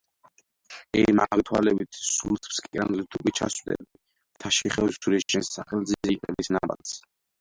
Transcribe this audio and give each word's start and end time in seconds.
ე 1.01 1.01
მაგ 1.17 1.41
თვალებით 1.49 1.99
სულს 2.05 2.49
ფსკერამდე 2.53 3.05
თუ 3.11 3.21
კი 3.27 3.33
ჩასწვდები, 3.41 3.87
მთაში 4.39 4.73
ხევსური 4.77 5.21
შენს 5.27 5.53
სახელზე 5.59 6.01
აიყრის 6.09 6.51
ნაბადს. 6.59 6.97